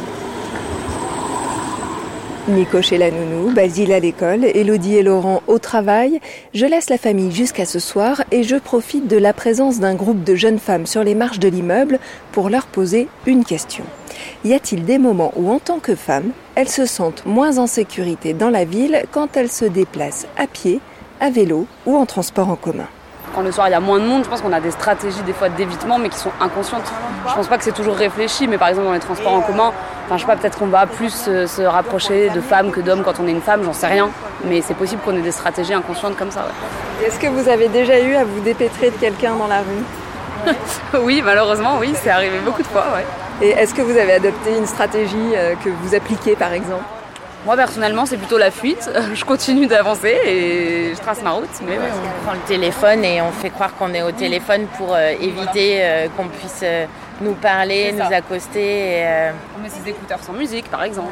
Nico 2.48 2.80
chez 2.80 2.96
la 2.96 3.10
nounou, 3.10 3.52
Basile 3.52 3.92
à 3.92 4.00
l'école, 4.00 4.44
Elodie 4.44 4.96
et 4.96 5.02
Laurent 5.02 5.42
au 5.46 5.58
travail. 5.58 6.18
Je 6.54 6.64
laisse 6.64 6.88
la 6.88 6.96
famille 6.96 7.30
jusqu'à 7.30 7.66
ce 7.66 7.78
soir 7.78 8.24
et 8.30 8.42
je 8.42 8.56
profite 8.56 9.06
de 9.06 9.18
la 9.18 9.34
présence 9.34 9.80
d'un 9.80 9.94
groupe 9.94 10.24
de 10.24 10.34
jeunes 10.34 10.58
femmes 10.58 10.86
sur 10.86 11.04
les 11.04 11.14
marches 11.14 11.40
de 11.40 11.48
l'immeuble 11.48 11.98
pour 12.32 12.48
leur 12.48 12.66
poser 12.66 13.08
une 13.26 13.44
question. 13.44 13.84
Y 14.44 14.54
a-t-il 14.54 14.84
des 14.84 14.98
moments 14.98 15.32
où, 15.36 15.50
en 15.50 15.58
tant 15.58 15.78
que 15.78 15.94
femmes, 15.94 16.30
elles 16.54 16.70
se 16.70 16.86
sentent 16.86 17.26
moins 17.26 17.58
en 17.58 17.66
sécurité 17.66 18.32
dans 18.32 18.50
la 18.50 18.64
ville 18.64 19.04
quand 19.12 19.36
elles 19.36 19.52
se 19.52 19.66
déplacent 19.66 20.26
à 20.38 20.46
pied, 20.46 20.80
à 21.20 21.30
vélo 21.30 21.66
ou 21.84 21.96
en 21.96 22.06
transport 22.06 22.48
en 22.48 22.56
commun? 22.56 22.88
Quand 23.38 23.44
le 23.44 23.52
soir 23.52 23.68
il 23.68 23.70
y 23.70 23.74
a 23.74 23.78
moins 23.78 24.00
de 24.00 24.04
monde, 24.04 24.24
je 24.24 24.28
pense 24.28 24.40
qu'on 24.40 24.52
a 24.52 24.58
des 24.58 24.72
stratégies 24.72 25.22
des 25.22 25.32
fois 25.32 25.48
d'évitement 25.48 25.96
mais 26.00 26.08
qui 26.08 26.18
sont 26.18 26.32
inconscientes. 26.40 26.92
Je 27.28 27.34
pense 27.34 27.46
pas 27.46 27.56
que 27.56 27.62
c'est 27.62 27.70
toujours 27.70 27.94
réfléchi, 27.94 28.48
mais 28.48 28.58
par 28.58 28.66
exemple 28.66 28.88
dans 28.88 28.92
les 28.94 28.98
transports 28.98 29.32
en 29.32 29.42
commun, 29.42 29.72
enfin 30.06 30.16
je 30.16 30.22
sais 30.22 30.26
pas, 30.26 30.34
peut-être 30.34 30.58
qu'on 30.58 30.66
va 30.66 30.86
plus 30.86 31.10
se 31.12 31.62
rapprocher 31.62 32.30
de 32.30 32.40
femmes 32.40 32.72
que 32.72 32.80
d'hommes 32.80 33.04
quand 33.04 33.20
on 33.20 33.28
est 33.28 33.30
une 33.30 33.40
femme, 33.40 33.62
j'en 33.62 33.72
sais 33.72 33.86
rien. 33.86 34.10
Mais 34.44 34.60
c'est 34.60 34.74
possible 34.74 35.00
qu'on 35.04 35.14
ait 35.16 35.20
des 35.22 35.30
stratégies 35.30 35.72
inconscientes 35.72 36.16
comme 36.16 36.32
ça. 36.32 36.40
ouais. 36.40 37.06
Est-ce 37.06 37.20
que 37.20 37.28
vous 37.28 37.48
avez 37.48 37.68
déjà 37.68 38.00
eu 38.00 38.16
à 38.16 38.24
vous 38.24 38.40
dépêtrer 38.40 38.90
de 38.90 38.96
quelqu'un 38.96 39.36
dans 39.36 39.46
la 39.46 39.58
rue? 39.58 40.52
Oui, 41.00 41.22
malheureusement, 41.24 41.76
oui, 41.78 41.94
c'est 42.02 42.10
arrivé 42.10 42.40
beaucoup 42.44 42.62
de 42.62 42.66
fois. 42.66 42.86
Ouais. 42.92 43.06
Et 43.40 43.50
est-ce 43.50 43.72
que 43.72 43.82
vous 43.82 43.96
avez 43.96 44.14
adopté 44.14 44.58
une 44.58 44.66
stratégie 44.66 45.36
euh, 45.36 45.54
que 45.64 45.68
vous 45.68 45.94
appliquez 45.94 46.34
par 46.34 46.52
exemple? 46.52 46.82
Moi 47.48 47.56
personnellement, 47.56 48.04
c'est 48.04 48.18
plutôt 48.18 48.36
la 48.36 48.50
fuite. 48.50 48.90
Je 49.14 49.24
continue 49.24 49.66
d'avancer 49.66 50.14
et 50.26 50.92
je 50.94 51.00
trace 51.00 51.22
ma 51.22 51.30
route. 51.30 51.48
Mais 51.66 51.78
ouais, 51.78 51.84
On 51.94 52.24
prend 52.26 52.34
le 52.34 52.46
téléphone 52.46 53.02
et 53.02 53.22
on 53.22 53.32
fait 53.32 53.48
croire 53.48 53.74
qu'on 53.74 53.94
est 53.94 54.02
au 54.02 54.12
téléphone 54.12 54.66
pour 54.76 54.94
euh, 54.94 55.12
éviter 55.18 55.78
euh, 55.80 56.08
qu'on 56.14 56.28
puisse 56.28 56.60
euh, 56.62 56.84
nous 57.22 57.32
parler, 57.32 57.92
nous 57.92 58.14
accoster. 58.14 58.60
et, 58.60 59.06
euh, 59.06 59.30
on 59.58 59.62
met 59.62 59.70
ses 59.70 59.88
écouteurs 59.88 60.18
sans 60.22 60.34
musique, 60.34 60.70
par 60.70 60.82
exemple. 60.82 61.08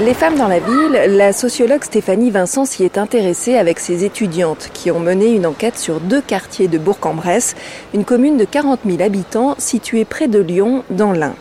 Les 0.00 0.14
femmes 0.14 0.38
dans 0.38 0.46
la 0.46 0.60
ville, 0.60 1.16
la 1.16 1.32
sociologue 1.32 1.82
Stéphanie 1.82 2.30
Vincent 2.30 2.64
s'y 2.64 2.84
est 2.84 2.98
intéressée 2.98 3.56
avec 3.56 3.80
ses 3.80 4.04
étudiantes 4.04 4.70
qui 4.72 4.92
ont 4.92 5.00
mené 5.00 5.34
une 5.34 5.44
enquête 5.44 5.76
sur 5.76 5.98
deux 5.98 6.20
quartiers 6.20 6.68
de 6.68 6.78
Bourg-en-Bresse, 6.78 7.56
une 7.94 8.04
commune 8.04 8.36
de 8.36 8.44
40 8.44 8.80
000 8.86 9.02
habitants 9.02 9.56
située 9.58 10.04
près 10.04 10.28
de 10.28 10.38
Lyon, 10.38 10.84
dans 10.90 11.10
l'Ain. 11.10 11.34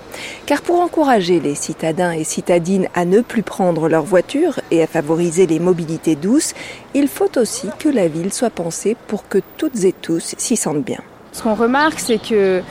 Car 0.47 0.63
pour 0.63 0.81
encourager 0.81 1.39
les 1.39 1.53
citadins 1.53 2.11
et 2.11 2.23
citadines 2.23 2.87
à 2.95 3.05
ne 3.05 3.21
plus 3.21 3.43
prendre 3.43 3.87
leur 3.89 4.03
voiture 4.03 4.59
et 4.71 4.81
à 4.81 4.87
favoriser 4.87 5.45
les 5.45 5.59
mobilités 5.59 6.15
douces, 6.15 6.55
il 6.95 7.07
faut 7.07 7.37
aussi 7.37 7.69
que 7.77 7.89
la 7.89 8.07
ville 8.07 8.33
soit 8.33 8.49
pensée 8.49 8.97
pour 9.07 9.27
que 9.27 9.37
toutes 9.57 9.83
et 9.83 9.93
tous 9.93 10.33
s'y 10.35 10.55
sentent 10.55 10.83
bien. 10.83 11.01
Ce 11.31 11.43
qu'on 11.43 11.53
remarque, 11.53 11.99
c'est 11.99 12.17
que 12.19 12.63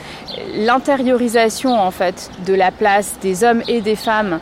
l'intériorisation 0.57 1.73
en 1.73 1.93
fait 1.93 2.31
de 2.45 2.55
la 2.55 2.73
place 2.73 3.15
des 3.23 3.45
hommes 3.45 3.63
et 3.69 3.81
des 3.81 3.95
femmes 3.95 4.41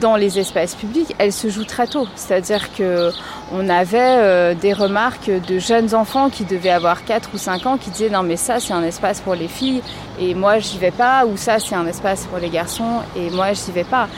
dans 0.00 0.16
les 0.16 0.38
espaces 0.38 0.74
publics, 0.74 1.14
elle 1.18 1.32
se 1.32 1.48
joue 1.48 1.64
très 1.64 1.86
tôt. 1.86 2.06
C'est-à-dire 2.16 2.72
que 2.74 3.10
on 3.52 3.68
avait 3.68 3.98
euh, 4.00 4.54
des 4.54 4.72
remarques 4.72 5.30
de 5.30 5.58
jeunes 5.58 5.94
enfants 5.94 6.30
qui 6.30 6.44
devaient 6.44 6.70
avoir 6.70 7.04
4 7.04 7.30
ou 7.34 7.38
5 7.38 7.66
ans 7.66 7.76
qui 7.76 7.90
disaient 7.90 8.10
non 8.10 8.24
mais 8.24 8.36
ça 8.36 8.58
c'est 8.58 8.72
un 8.72 8.82
espace 8.82 9.20
pour 9.20 9.36
les 9.36 9.46
filles 9.46 9.82
et 10.18 10.34
moi 10.34 10.58
j'y 10.58 10.78
vais 10.78 10.90
pas 10.90 11.24
ou 11.26 11.36
ça 11.36 11.60
c'est 11.60 11.76
un 11.76 11.86
espace 11.86 12.26
pour 12.26 12.38
les 12.38 12.48
garçons 12.48 13.02
et 13.16 13.30
moi 13.30 13.52
j'y 13.52 13.70
vais 13.70 13.84
pas. 13.84 14.08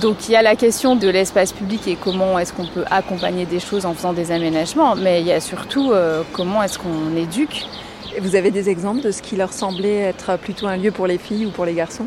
Donc 0.00 0.28
il 0.28 0.32
y 0.32 0.36
a 0.36 0.42
la 0.42 0.54
question 0.54 0.94
de 0.94 1.08
l'espace 1.08 1.52
public 1.52 1.88
et 1.88 1.96
comment 1.96 2.38
est-ce 2.38 2.52
qu'on 2.52 2.66
peut 2.66 2.84
accompagner 2.90 3.46
des 3.46 3.60
choses 3.60 3.86
en 3.86 3.94
faisant 3.94 4.12
des 4.12 4.30
aménagements, 4.30 4.94
mais 4.94 5.20
il 5.20 5.26
y 5.26 5.32
a 5.32 5.40
surtout 5.40 5.92
euh, 5.92 6.22
comment 6.32 6.62
est-ce 6.62 6.78
qu'on 6.78 7.16
éduque 7.16 7.66
Vous 8.20 8.34
avez 8.34 8.50
des 8.50 8.70
exemples 8.70 9.02
de 9.02 9.10
ce 9.10 9.20
qui 9.20 9.36
leur 9.36 9.52
semblait 9.52 9.96
être 9.96 10.38
plutôt 10.38 10.66
un 10.66 10.76
lieu 10.76 10.90
pour 10.90 11.06
les 11.06 11.18
filles 11.18 11.46
ou 11.46 11.50
pour 11.50 11.66
les 11.66 11.74
garçons? 11.74 12.06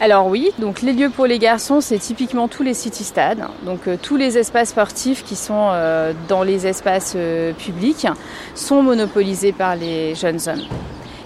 Alors 0.00 0.26
oui, 0.28 0.50
donc 0.58 0.82
les 0.82 0.92
lieux 0.92 1.10
pour 1.10 1.26
les 1.26 1.38
garçons, 1.38 1.80
c'est 1.80 1.98
typiquement 1.98 2.46
tous 2.46 2.62
les 2.62 2.74
city-stades, 2.74 3.42
donc 3.64 3.88
euh, 3.88 3.96
tous 4.00 4.16
les 4.16 4.38
espaces 4.38 4.68
sportifs 4.68 5.24
qui 5.24 5.34
sont 5.34 5.70
euh, 5.72 6.12
dans 6.28 6.44
les 6.44 6.66
espaces 6.66 7.14
euh, 7.16 7.52
publics 7.52 8.06
sont 8.54 8.82
monopolisés 8.82 9.52
par 9.52 9.74
les 9.74 10.14
jeunes 10.14 10.38
hommes. 10.46 10.62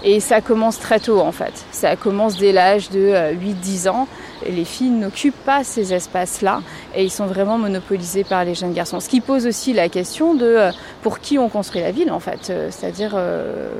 Et 0.04 0.20
ça 0.20 0.40
commence 0.40 0.78
très 0.78 0.98
tôt 0.98 1.20
en 1.20 1.32
fait. 1.32 1.52
Ça 1.70 1.96
commence 1.96 2.36
dès 2.36 2.52
l'âge 2.52 2.90
de 2.90 3.00
euh, 3.00 3.34
8-10 3.34 3.88
ans. 3.88 4.08
Et 4.44 4.50
les 4.50 4.64
filles 4.64 4.90
n'occupent 4.90 5.44
pas 5.44 5.64
ces 5.64 5.94
espaces-là 5.94 6.62
et 6.94 7.04
ils 7.04 7.10
sont 7.10 7.26
vraiment 7.26 7.58
monopolisés 7.58 8.24
par 8.24 8.44
les 8.44 8.54
jeunes 8.54 8.72
garçons. 8.72 9.00
Ce 9.00 9.08
qui 9.08 9.20
pose 9.20 9.46
aussi 9.46 9.72
la 9.72 9.88
question 9.88 10.34
de 10.34 10.46
euh, 10.46 10.70
pour 11.02 11.20
qui 11.20 11.38
on 11.38 11.48
construit 11.48 11.80
la 11.80 11.92
ville 11.92 12.10
en 12.10 12.20
fait. 12.20 12.50
Euh, 12.50 12.68
C'est-à-dire 12.70 13.12
euh, 13.14 13.70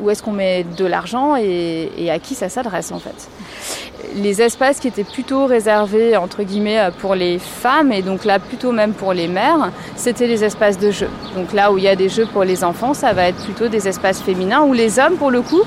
où 0.00 0.10
est-ce 0.10 0.22
qu'on 0.22 0.32
met 0.32 0.64
de 0.64 0.86
l'argent 0.86 1.36
et 1.36 2.10
à 2.10 2.18
qui 2.18 2.34
ça 2.34 2.48
s'adresse 2.48 2.90
en 2.92 2.98
fait 2.98 3.28
les 4.14 4.42
espaces 4.42 4.80
qui 4.80 4.88
étaient 4.88 5.04
plutôt 5.04 5.46
réservés 5.46 6.16
entre 6.16 6.42
guillemets 6.42 6.78
euh, 6.78 6.90
pour 6.90 7.14
les 7.14 7.38
femmes 7.38 7.92
et 7.92 8.02
donc 8.02 8.24
là 8.24 8.38
plutôt 8.38 8.72
même 8.72 8.92
pour 8.92 9.12
les 9.12 9.28
mères, 9.28 9.70
c'était 9.96 10.26
les 10.26 10.44
espaces 10.44 10.78
de 10.78 10.90
jeu. 10.90 11.08
Donc 11.34 11.52
là 11.52 11.72
où 11.72 11.78
il 11.78 11.84
y 11.84 11.88
a 11.88 11.96
des 11.96 12.08
jeux 12.08 12.26
pour 12.26 12.44
les 12.44 12.64
enfants, 12.64 12.94
ça 12.94 13.12
va 13.12 13.28
être 13.28 13.42
plutôt 13.44 13.68
des 13.68 13.88
espaces 13.88 14.20
féminins 14.20 14.62
où 14.62 14.72
les 14.72 14.98
hommes 14.98 15.16
pour 15.16 15.30
le 15.30 15.42
coup 15.42 15.62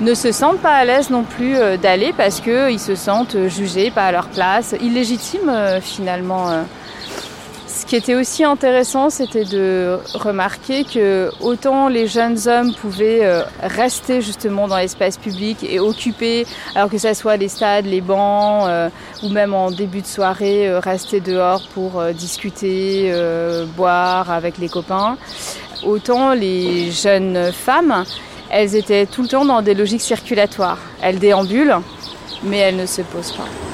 ne 0.00 0.14
se 0.14 0.32
sentent 0.32 0.60
pas 0.60 0.74
à 0.74 0.84
l'aise 0.84 1.10
non 1.10 1.24
plus 1.24 1.56
euh, 1.56 1.76
d'aller 1.76 2.14
parce 2.16 2.40
que 2.40 2.70
ils 2.70 2.80
se 2.80 2.94
sentent 2.94 3.34
euh, 3.34 3.48
jugés 3.48 3.90
pas 3.90 4.06
à 4.06 4.12
leur 4.12 4.28
place, 4.28 4.74
illégitimes 4.80 5.48
euh, 5.48 5.80
finalement. 5.80 6.64
Ce 7.72 7.86
qui 7.86 7.94
était 7.94 8.16
aussi 8.16 8.42
intéressant, 8.42 9.10
c'était 9.10 9.44
de 9.44 9.98
remarquer 10.14 10.82
que 10.84 11.30
autant 11.40 11.88
les 11.88 12.08
jeunes 12.08 12.36
hommes 12.46 12.74
pouvaient 12.74 13.24
euh, 13.24 13.42
rester 13.62 14.22
justement 14.22 14.66
dans 14.66 14.76
l'espace 14.76 15.16
public 15.16 15.58
et 15.62 15.78
occuper, 15.78 16.46
alors 16.74 16.90
que 16.90 16.98
ça 16.98 17.14
soit 17.14 17.36
les 17.36 17.48
stades, 17.48 17.86
les 17.86 18.00
bancs, 18.00 18.64
euh, 18.66 18.88
ou 19.22 19.28
même 19.28 19.54
en 19.54 19.70
début 19.70 20.00
de 20.00 20.06
soirée, 20.06 20.68
euh, 20.68 20.80
rester 20.80 21.20
dehors 21.20 21.62
pour 21.72 22.02
discuter, 22.12 23.14
boire 23.76 24.30
avec 24.30 24.58
les 24.58 24.68
copains, 24.68 25.16
autant 25.84 26.34
les 26.34 26.90
jeunes 26.90 27.52
femmes, 27.52 28.04
elles 28.50 28.74
étaient 28.74 29.06
tout 29.06 29.22
le 29.22 29.28
temps 29.28 29.44
dans 29.44 29.62
des 29.62 29.74
logiques 29.74 30.02
circulatoires. 30.02 30.78
Elles 31.02 31.20
déambulent, 31.20 31.78
mais 32.42 32.58
elles 32.58 32.76
ne 32.76 32.86
se 32.86 33.02
posent 33.02 33.32
pas. 33.32 33.69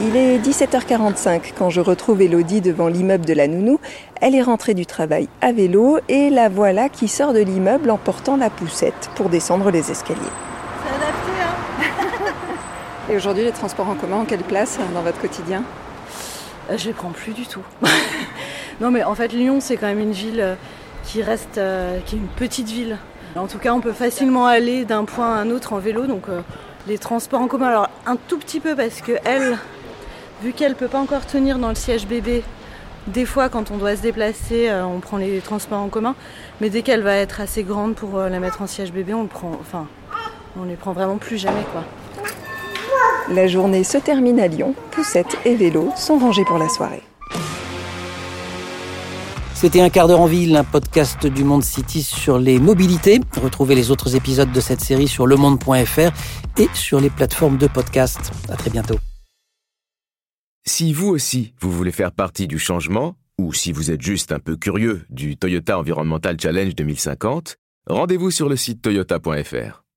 Il 0.00 0.14
est 0.14 0.38
17h45 0.38 1.54
quand 1.58 1.70
je 1.70 1.80
retrouve 1.80 2.22
Elodie 2.22 2.60
devant 2.60 2.86
l'immeuble 2.86 3.26
de 3.26 3.32
la 3.32 3.48
nounou. 3.48 3.80
Elle 4.20 4.36
est 4.36 4.42
rentrée 4.42 4.74
du 4.74 4.86
travail 4.86 5.28
à 5.40 5.50
vélo 5.50 5.98
et 6.08 6.30
la 6.30 6.48
voilà 6.48 6.88
qui 6.88 7.08
sort 7.08 7.32
de 7.32 7.40
l'immeuble 7.40 7.90
en 7.90 7.96
portant 7.96 8.36
la 8.36 8.48
poussette 8.48 9.10
pour 9.16 9.28
descendre 9.28 9.72
les 9.72 9.90
escaliers. 9.90 10.20
C'est 10.84 10.94
adapté, 10.94 11.30
hein 11.42 12.32
Et 13.12 13.16
aujourd'hui, 13.16 13.42
les 13.42 13.50
transports 13.50 13.88
en 13.88 13.96
commun 13.96 14.18
ont 14.18 14.24
quelle 14.24 14.44
place 14.44 14.78
dans 14.94 15.02
votre 15.02 15.20
quotidien? 15.20 15.64
Euh, 16.70 16.78
Je 16.78 16.86
les 16.86 16.92
prends 16.92 17.10
plus 17.10 17.32
du 17.32 17.46
tout. 17.46 17.62
non, 18.80 18.92
mais 18.92 19.02
en 19.02 19.16
fait, 19.16 19.32
Lyon, 19.32 19.58
c'est 19.60 19.76
quand 19.76 19.88
même 19.88 19.98
une 19.98 20.12
ville 20.12 20.40
euh, 20.40 20.54
qui 21.02 21.22
reste, 21.22 21.58
euh, 21.58 21.98
qui 22.06 22.14
est 22.14 22.18
une 22.18 22.28
petite 22.28 22.68
ville. 22.68 22.98
En 23.34 23.48
tout 23.48 23.58
cas, 23.58 23.72
on 23.72 23.80
peut 23.80 23.92
facilement 23.92 24.46
aller 24.46 24.84
d'un 24.84 25.04
point 25.04 25.34
à 25.34 25.40
un 25.40 25.50
autre 25.50 25.72
en 25.72 25.78
vélo. 25.78 26.06
Donc, 26.06 26.28
euh, 26.28 26.40
les 26.86 26.98
transports 26.98 27.40
en 27.40 27.48
commun, 27.48 27.68
alors 27.68 27.88
un 28.06 28.16
tout 28.16 28.38
petit 28.38 28.60
peu 28.60 28.76
parce 28.76 29.00
que 29.00 29.12
elle, 29.24 29.58
vu 30.42 30.52
qu'elle 30.52 30.74
peut 30.74 30.88
pas 30.88 31.00
encore 31.00 31.26
tenir 31.26 31.58
dans 31.58 31.68
le 31.68 31.74
siège 31.74 32.06
bébé, 32.06 32.42
des 33.06 33.24
fois, 33.24 33.48
quand 33.48 33.70
on 33.70 33.78
doit 33.78 33.96
se 33.96 34.02
déplacer, 34.02 34.68
euh, 34.68 34.84
on 34.84 35.00
prend 35.00 35.16
les 35.16 35.40
transports 35.40 35.80
en 35.80 35.88
commun. 35.88 36.14
Mais 36.60 36.68
dès 36.70 36.82
qu'elle 36.82 37.02
va 37.02 37.14
être 37.14 37.40
assez 37.40 37.62
grande 37.62 37.94
pour 37.94 38.18
euh, 38.18 38.28
la 38.28 38.38
mettre 38.38 38.60
en 38.60 38.66
siège 38.66 38.92
bébé, 38.92 39.14
on 39.14 39.22
le 39.22 39.28
prend. 39.28 39.52
Enfin, 39.60 39.86
on 40.60 40.64
les 40.64 40.76
prend 40.76 40.92
vraiment 40.92 41.16
plus 41.16 41.38
jamais, 41.38 41.64
quoi. 41.72 41.84
La 43.30 43.46
journée 43.46 43.84
se 43.84 43.98
termine 43.98 44.40
à 44.40 44.48
Lyon. 44.48 44.74
Poussette 44.90 45.38
et 45.44 45.54
vélo 45.54 45.90
sont 45.96 46.18
rangés 46.18 46.44
pour 46.44 46.58
la 46.58 46.68
soirée. 46.68 47.02
C'était 49.54 49.80
Un 49.80 49.90
quart 49.90 50.06
d'heure 50.06 50.20
en 50.20 50.26
ville, 50.26 50.54
un 50.56 50.62
podcast 50.62 51.26
du 51.26 51.42
Monde 51.42 51.64
City 51.64 52.02
sur 52.02 52.38
les 52.38 52.60
mobilités. 52.60 53.20
Retrouvez 53.42 53.74
les 53.74 53.90
autres 53.90 54.14
épisodes 54.14 54.52
de 54.52 54.60
cette 54.60 54.80
série 54.80 55.08
sur 55.08 55.26
lemonde.fr 55.26 56.12
et 56.58 56.68
sur 56.74 57.00
les 57.00 57.10
plateformes 57.10 57.56
de 57.56 57.66
podcast. 57.66 58.30
À 58.50 58.56
très 58.56 58.70
bientôt. 58.70 58.98
Si 60.68 60.92
vous 60.92 61.08
aussi, 61.08 61.54
vous 61.62 61.72
voulez 61.72 61.92
faire 61.92 62.12
partie 62.12 62.46
du 62.46 62.58
changement, 62.58 63.16
ou 63.38 63.54
si 63.54 63.72
vous 63.72 63.90
êtes 63.90 64.02
juste 64.02 64.32
un 64.32 64.38
peu 64.38 64.54
curieux 64.54 65.00
du 65.08 65.38
Toyota 65.38 65.78
Environmental 65.78 66.38
Challenge 66.38 66.74
2050, 66.74 67.56
rendez-vous 67.86 68.30
sur 68.30 68.50
le 68.50 68.56
site 68.56 68.82
toyota.fr. 68.82 69.87